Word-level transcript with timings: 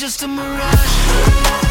just 0.00 0.22
a 0.22 0.28
mirage? 0.28 1.69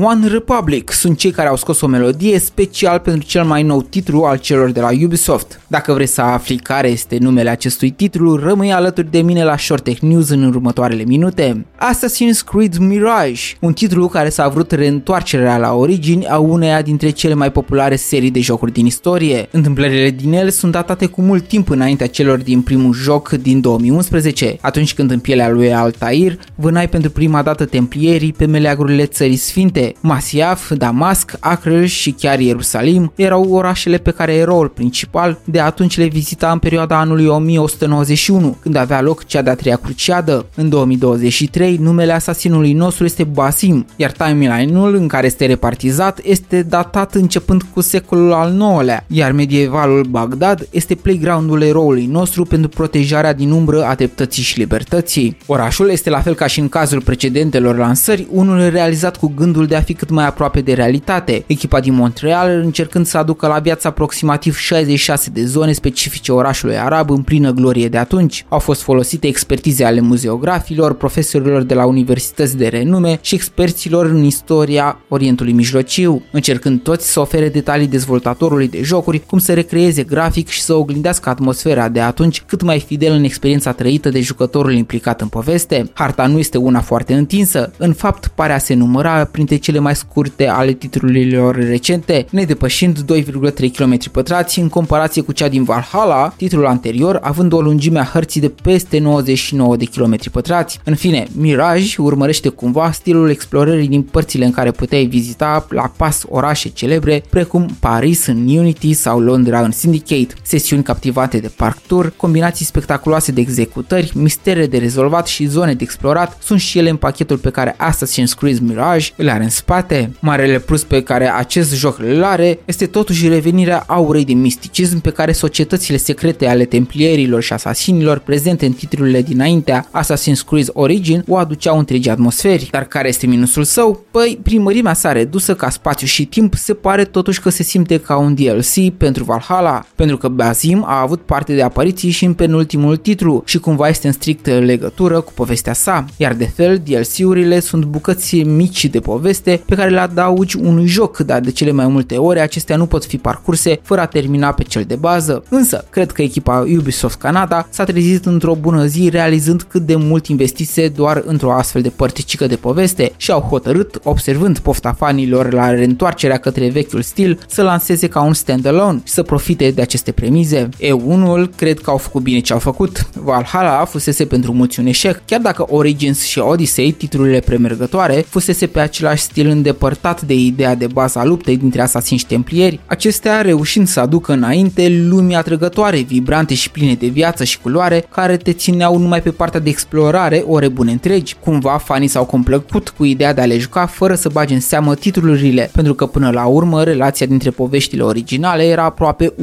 One 0.00 0.26
Republic 0.26 0.90
sunt 0.90 1.18
cei 1.18 1.30
care 1.30 1.48
au 1.48 1.56
scos 1.56 1.80
o 1.80 1.86
melodie 1.86 2.38
special 2.38 2.98
pentru 2.98 3.28
cel 3.28 3.44
mai 3.44 3.62
nou 3.62 3.82
titlu 3.82 4.22
al 4.22 4.36
celor 4.36 4.70
de 4.70 4.80
la 4.80 4.88
Ubisoft. 5.04 5.60
Dacă 5.66 5.92
vreți 5.92 6.14
să 6.14 6.20
afli 6.20 6.56
care 6.56 6.88
este 6.88 7.18
numele 7.20 7.50
acestui 7.50 7.90
titlu, 7.90 8.36
rămâi 8.36 8.72
alături 8.72 9.10
de 9.10 9.20
mine 9.20 9.44
la 9.44 9.56
Short 9.56 9.84
Tech 9.84 10.00
News 10.00 10.28
în 10.28 10.44
următoarele 10.44 11.02
minute. 11.02 11.66
Assassin's 11.76 12.44
Creed 12.50 12.76
Mirage, 12.76 13.40
un 13.60 13.72
titlu 13.72 14.08
care 14.08 14.28
s-a 14.28 14.48
vrut 14.48 14.70
reîntoarcerea 14.70 15.56
la 15.56 15.74
origini 15.74 16.26
a 16.26 16.38
uneia 16.38 16.82
dintre 16.82 17.10
cele 17.10 17.34
mai 17.34 17.52
populare 17.52 17.96
serii 17.96 18.30
de 18.30 18.40
jocuri 18.40 18.72
din 18.72 18.86
istorie. 18.86 19.48
Întâmplările 19.50 20.10
din 20.10 20.32
el 20.32 20.50
sunt 20.50 20.72
datate 20.72 21.06
cu 21.06 21.22
mult 21.22 21.48
timp 21.48 21.70
înaintea 21.70 22.06
celor 22.06 22.38
din 22.38 22.60
primul 22.60 22.92
joc 22.92 23.28
din 23.28 23.60
2011, 23.60 24.56
atunci 24.60 24.94
când 24.94 25.10
în 25.10 25.18
pielea 25.18 25.48
lui 25.48 25.74
Altair 25.74 26.38
vânai 26.54 26.88
pentru 26.88 27.10
prima 27.10 27.42
dată 27.42 27.64
templierii 27.64 28.32
pe 28.32 28.46
meleagurile 28.46 29.04
țării 29.06 29.36
sfinte. 29.36 29.80
Masiaf, 30.00 30.72
Damasc, 30.72 31.36
Acre 31.40 31.86
și 31.86 32.10
chiar 32.10 32.40
Ierusalim 32.40 33.12
erau 33.14 33.50
orașele 33.50 33.96
pe 33.96 34.10
care 34.10 34.34
eroul 34.34 34.68
principal 34.68 35.40
de 35.44 35.60
atunci 35.60 35.98
le 35.98 36.06
vizita 36.06 36.50
în 36.50 36.58
perioada 36.58 36.98
anului 36.98 37.26
1191, 37.26 38.56
când 38.60 38.76
avea 38.76 39.00
loc 39.00 39.26
cea 39.26 39.42
de-a 39.42 39.54
treia 39.54 39.76
cruciadă. 39.76 40.46
În 40.54 40.68
2023, 40.68 41.76
numele 41.76 42.12
asasinului 42.12 42.72
nostru 42.72 43.04
este 43.04 43.24
Basim, 43.24 43.86
iar 43.96 44.10
timeline-ul 44.10 44.94
în 44.94 45.08
care 45.08 45.26
este 45.26 45.46
repartizat 45.46 46.20
este 46.22 46.62
datat 46.62 47.14
începând 47.14 47.62
cu 47.62 47.80
secolul 47.80 48.32
al 48.32 48.52
IX-lea, 48.52 49.04
iar 49.08 49.32
medievalul 49.32 50.04
Bagdad 50.10 50.68
este 50.70 50.94
playground-ul 50.94 51.62
eroului 51.62 52.06
nostru 52.06 52.44
pentru 52.44 52.68
protejarea 52.68 53.32
din 53.32 53.50
umbră 53.50 53.84
a 53.84 53.94
dreptății 53.94 54.42
și 54.42 54.58
libertății. 54.58 55.36
Orașul 55.46 55.90
este 55.90 56.10
la 56.10 56.20
fel 56.20 56.34
ca 56.34 56.46
și 56.46 56.60
în 56.60 56.68
cazul 56.68 57.02
precedentelor 57.02 57.76
lansări, 57.76 58.26
unul 58.30 58.68
realizat 58.70 59.16
cu 59.16 59.32
gândul 59.36 59.66
de 59.72 59.78
a 59.78 59.82
fi 59.82 59.94
cât 59.94 60.10
mai 60.10 60.26
aproape 60.26 60.60
de 60.60 60.72
realitate, 60.72 61.44
echipa 61.46 61.80
din 61.80 61.94
Montreal 61.94 62.50
încercând 62.50 63.06
să 63.06 63.18
aducă 63.18 63.46
la 63.46 63.58
viață 63.58 63.88
aproximativ 63.88 64.56
66 64.56 65.30
de 65.30 65.44
zone 65.44 65.72
specifice 65.72 66.32
orașului 66.32 66.78
arab 66.78 67.10
în 67.10 67.22
plină 67.22 67.50
glorie 67.50 67.88
de 67.88 67.98
atunci. 67.98 68.44
Au 68.48 68.58
fost 68.58 68.82
folosite 68.82 69.26
expertize 69.26 69.84
ale 69.84 70.00
muzeografilor, 70.00 70.94
profesorilor 70.94 71.62
de 71.62 71.74
la 71.74 71.86
universități 71.86 72.56
de 72.56 72.68
renume 72.68 73.18
și 73.20 73.34
experților 73.34 74.06
în 74.06 74.22
istoria 74.22 74.98
Orientului 75.08 75.52
Mijlociu, 75.52 76.22
încercând 76.32 76.82
toți 76.82 77.12
să 77.12 77.20
ofere 77.20 77.48
detalii 77.48 77.86
dezvoltatorului 77.86 78.68
de 78.68 78.82
jocuri, 78.82 79.22
cum 79.26 79.38
să 79.38 79.54
recreeze 79.54 80.02
grafic 80.02 80.48
și 80.48 80.62
să 80.62 80.74
oglindească 80.74 81.28
atmosfera 81.28 81.88
de 81.88 82.00
atunci 82.00 82.42
cât 82.46 82.62
mai 82.62 82.80
fidel 82.80 83.12
în 83.12 83.24
experiența 83.24 83.72
trăită 83.72 84.08
de 84.08 84.20
jucătorul 84.20 84.72
implicat 84.72 85.20
în 85.20 85.28
poveste. 85.28 85.90
Harta 85.92 86.26
nu 86.26 86.38
este 86.38 86.58
una 86.58 86.80
foarte 86.80 87.14
întinsă, 87.14 87.72
în 87.76 87.92
fapt 87.92 88.26
pare 88.26 88.52
a 88.52 88.58
se 88.58 88.74
număra 88.74 89.24
printre 89.24 89.56
cele 89.62 89.78
mai 89.78 89.96
scurte 89.96 90.48
ale 90.48 90.72
titlurilor 90.72 91.54
recente, 91.54 92.26
nedepășind 92.30 92.98
2,3 92.98 93.70
km 93.76 94.10
pătrați 94.10 94.58
în 94.58 94.68
comparație 94.68 95.22
cu 95.22 95.32
cea 95.32 95.48
din 95.48 95.64
Valhalla, 95.64 96.34
titlul 96.36 96.66
anterior 96.66 97.18
având 97.22 97.52
o 97.52 97.60
lungime 97.60 97.98
a 97.98 98.04
hărții 98.04 98.40
de 98.40 98.48
peste 98.62 98.98
99 98.98 99.76
de 99.76 99.84
km 99.84 100.30
pătrați. 100.30 100.80
În 100.84 100.94
fine, 100.94 101.26
Mirage 101.36 101.94
urmărește 101.98 102.48
cumva 102.48 102.92
stilul 102.92 103.30
explorării 103.30 103.88
din 103.88 104.02
părțile 104.02 104.44
în 104.44 104.50
care 104.50 104.70
puteai 104.70 105.04
vizita 105.04 105.66
la 105.70 105.92
pas 105.96 106.22
orașe 106.28 106.68
celebre 106.68 107.22
precum 107.30 107.76
Paris 107.80 108.26
în 108.26 108.56
Unity 108.56 108.92
sau 108.92 109.20
Londra 109.20 109.60
în 109.60 109.70
Syndicate, 109.70 110.34
sesiuni 110.42 110.82
captivate 110.82 111.38
de 111.38 111.50
park 111.56 111.78
tour, 111.86 112.12
combinații 112.16 112.64
spectaculoase 112.64 113.32
de 113.32 113.40
executări, 113.40 114.12
mistere 114.14 114.66
de 114.66 114.78
rezolvat 114.78 115.26
și 115.26 115.46
zone 115.46 115.74
de 115.74 115.82
explorat 115.82 116.36
sunt 116.42 116.60
și 116.60 116.78
ele 116.78 116.90
în 116.90 116.96
pachetul 116.96 117.36
pe 117.36 117.50
care 117.50 117.76
Assassin's 117.76 118.38
Creed 118.38 118.58
Mirage 118.58 119.10
îl 119.16 119.28
are 119.28 119.42
în 119.42 119.48
spate. 119.52 120.12
Marele 120.20 120.58
plus 120.58 120.84
pe 120.84 121.02
care 121.02 121.32
acest 121.32 121.74
joc 121.74 121.98
îl 121.98 122.22
are 122.24 122.58
este 122.64 122.86
totuși 122.86 123.28
revenirea 123.28 123.84
aurei 123.86 124.24
de 124.24 124.32
misticism 124.32 125.00
pe 125.00 125.10
care 125.10 125.32
societățile 125.32 125.96
secrete 125.96 126.46
ale 126.46 126.64
templierilor 126.64 127.42
și 127.42 127.52
asasinilor 127.52 128.18
prezente 128.18 128.66
în 128.66 128.72
titlurile 128.72 129.22
dinaintea 129.22 129.88
Assassin's 130.00 130.46
Creed 130.46 130.68
Origin 130.72 131.24
o 131.28 131.36
aduceau 131.36 131.78
întregii 131.78 132.10
atmosferi. 132.10 132.68
Dar 132.70 132.84
care 132.84 133.08
este 133.08 133.26
minusul 133.26 133.64
său? 133.64 134.04
Păi, 134.10 134.38
prin 134.42 134.62
mărimea 134.62 134.92
sa 134.92 135.12
redusă 135.12 135.54
ca 135.54 135.70
spațiu 135.70 136.06
și 136.06 136.24
timp, 136.24 136.54
se 136.54 136.74
pare 136.74 137.04
totuși 137.04 137.40
că 137.40 137.48
se 137.48 137.62
simte 137.62 137.98
ca 137.98 138.16
un 138.16 138.34
DLC 138.34 138.90
pentru 138.96 139.24
Valhalla, 139.24 139.86
pentru 139.94 140.16
că 140.16 140.28
Bazim 140.28 140.84
a 140.86 141.00
avut 141.00 141.20
parte 141.20 141.54
de 141.54 141.62
apariții 141.62 142.10
și 142.10 142.24
în 142.24 142.34
penultimul 142.34 142.96
titlu 142.96 143.42
și 143.46 143.58
cumva 143.58 143.88
este 143.88 144.06
în 144.06 144.12
strictă 144.12 144.58
legătură 144.58 145.20
cu 145.20 145.32
povestea 145.32 145.72
sa, 145.72 146.04
iar 146.16 146.34
de 146.34 146.44
fel 146.44 146.82
DLC-urile 146.84 147.60
sunt 147.60 147.84
bucăți 147.84 148.42
mici 148.42 148.84
de 148.84 149.00
poveste 149.00 149.41
pe 149.50 149.74
care 149.74 149.90
le 149.90 150.00
adaugi 150.00 150.56
unui 150.56 150.86
joc, 150.86 151.18
dar 151.18 151.40
de 151.40 151.50
cele 151.50 151.72
mai 151.72 151.86
multe 151.86 152.16
ori 152.16 152.40
acestea 152.40 152.76
nu 152.76 152.86
pot 152.86 153.04
fi 153.04 153.18
parcurse 153.18 153.80
fără 153.82 154.00
a 154.00 154.06
termina 154.06 154.52
pe 154.52 154.62
cel 154.62 154.84
de 154.86 154.94
bază. 154.94 155.44
Însă, 155.48 155.84
cred 155.90 156.12
că 156.12 156.22
echipa 156.22 156.66
Ubisoft 156.76 157.18
Canada 157.18 157.66
s-a 157.70 157.84
trezit 157.84 158.26
într-o 158.26 158.54
bună 158.54 158.86
zi 158.86 159.08
realizând 159.08 159.62
cât 159.62 159.82
de 159.82 159.96
mult 159.96 160.26
investise 160.26 160.88
doar 160.88 161.22
într-o 161.26 161.52
astfel 161.52 161.82
de 161.82 161.88
părticică 161.88 162.46
de 162.46 162.56
poveste 162.56 163.12
și 163.16 163.30
au 163.30 163.40
hotărât, 163.40 164.00
observând 164.02 164.58
pofta 164.58 164.92
fanilor 164.92 165.52
la 165.52 165.70
reîntoarcerea 165.70 166.38
către 166.38 166.68
vechiul 166.68 167.02
stil, 167.02 167.38
să 167.48 167.62
lanseze 167.62 168.08
ca 168.08 168.22
un 168.22 168.32
standalone 168.32 169.00
și 169.04 169.12
să 169.12 169.22
profite 169.22 169.70
de 169.70 169.82
aceste 169.82 170.12
premize. 170.12 170.68
Eu 170.78 171.02
unul 171.04 171.50
cred 171.56 171.80
că 171.80 171.90
au 171.90 171.96
făcut 171.96 172.22
bine 172.22 172.40
ce 172.40 172.52
au 172.52 172.58
făcut. 172.58 173.06
Valhalla 173.14 173.84
fusese 173.84 174.24
pentru 174.24 174.52
mulți 174.52 174.80
un 174.80 174.86
eșec, 174.86 175.22
chiar 175.24 175.40
dacă 175.40 175.66
Origins 175.68 176.22
și 176.22 176.38
Odyssey, 176.38 176.92
titlurile 176.92 177.40
premergătoare, 177.40 178.24
fusese 178.28 178.66
pe 178.66 178.80
același 178.80 179.22
stil 179.32 179.48
îndepărtat 179.48 180.22
de 180.22 180.34
ideea 180.34 180.74
de 180.74 180.86
bază 180.86 181.18
a 181.18 181.24
luptei 181.24 181.56
dintre 181.56 181.80
asasini 181.80 182.18
și 182.18 182.26
templieri, 182.26 182.80
acestea 182.86 183.40
reușind 183.40 183.86
să 183.86 184.00
aducă 184.00 184.32
înainte 184.32 184.88
lumii 185.08 185.36
atrăgătoare, 185.36 186.00
vibrante 186.00 186.54
și 186.54 186.70
pline 186.70 186.94
de 186.94 187.06
viață 187.06 187.44
și 187.44 187.60
culoare, 187.60 188.04
care 188.10 188.36
te 188.36 188.52
țineau 188.52 188.98
numai 188.98 189.22
pe 189.22 189.30
partea 189.30 189.60
de 189.60 189.68
explorare 189.68 190.44
ore 190.46 190.68
bune 190.68 190.92
întregi. 190.92 191.36
Cumva 191.40 191.76
fanii 191.76 192.08
s-au 192.08 192.24
complăcut 192.24 192.88
cu 192.88 193.04
ideea 193.04 193.34
de 193.34 193.40
a 193.40 193.44
le 193.44 193.58
juca 193.58 193.86
fără 193.86 194.14
să 194.14 194.28
bage 194.32 194.54
în 194.54 194.60
seamă 194.60 194.94
titlurile, 194.94 195.70
pentru 195.72 195.94
că 195.94 196.06
până 196.06 196.30
la 196.30 196.44
urmă 196.44 196.82
relația 196.82 197.26
dintre 197.26 197.50
poveștile 197.50 198.02
originale 198.02 198.62
era 198.62 198.84
aproape 198.84 199.34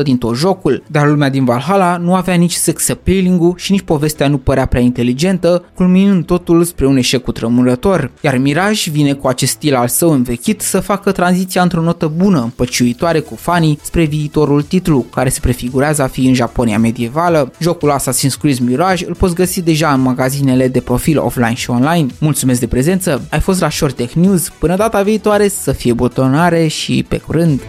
1% 0.00 0.02
din 0.02 0.16
tot 0.18 0.36
jocul, 0.36 0.82
dar 0.86 1.08
lumea 1.08 1.30
din 1.30 1.44
Valhalla 1.44 1.96
nu 1.96 2.14
avea 2.14 2.34
nici 2.34 2.52
sex 2.52 2.88
appealing 2.88 3.56
și 3.56 3.72
nici 3.72 3.82
povestea 3.82 4.28
nu 4.28 4.38
părea 4.38 4.66
prea 4.66 4.80
inteligentă, 4.80 5.64
culminând 5.74 6.24
totul 6.24 6.64
spre 6.64 6.86
un 6.86 6.96
eșec 6.96 7.22
cutremurător. 7.22 8.10
Iar 8.20 8.36
Mirage 8.36 8.90
vine 8.90 9.14
cu 9.16 9.28
acest 9.28 9.52
stil 9.52 9.74
al 9.74 9.88
său 9.88 10.10
învechit 10.10 10.60
să 10.60 10.80
facă 10.80 11.12
tranziția 11.12 11.62
într-o 11.62 11.80
notă 11.80 12.12
bună, 12.16 12.40
împăciuitoare 12.42 13.20
cu 13.20 13.34
fanii 13.34 13.78
spre 13.82 14.04
viitorul 14.04 14.62
titlu, 14.62 15.06
care 15.14 15.28
se 15.28 15.40
prefigurează 15.40 16.02
a 16.02 16.06
fi 16.06 16.26
în 16.26 16.34
Japonia 16.34 16.78
medievală. 16.78 17.52
Jocul 17.58 17.96
Assassin's 17.98 18.38
Creed 18.40 18.58
Mirage 18.58 19.06
îl 19.06 19.14
poți 19.14 19.34
găsi 19.34 19.60
deja 19.62 19.92
în 19.92 20.00
magazinele 20.00 20.68
de 20.68 20.80
profil 20.80 21.18
offline 21.18 21.54
și 21.54 21.70
online. 21.70 22.06
Mulțumesc 22.18 22.60
de 22.60 22.66
prezență, 22.66 23.26
ai 23.30 23.40
fost 23.40 23.60
la 23.60 23.70
Short 23.70 23.96
Tech 23.96 24.12
News, 24.12 24.48
până 24.48 24.76
data 24.76 25.02
viitoare 25.02 25.48
să 25.48 25.72
fie 25.72 25.92
butonare 25.92 26.66
și 26.66 27.04
pe 27.08 27.18
curând! 27.18 27.60